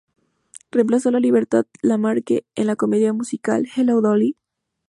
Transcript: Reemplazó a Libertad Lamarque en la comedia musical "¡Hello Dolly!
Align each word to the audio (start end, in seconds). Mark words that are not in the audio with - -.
Reemplazó 0.71 1.09
a 1.09 1.19
Libertad 1.19 1.67
Lamarque 1.83 2.43
en 2.55 2.65
la 2.65 2.75
comedia 2.75 3.13
musical 3.13 3.67
"¡Hello 3.75 4.01
Dolly! 4.01 4.35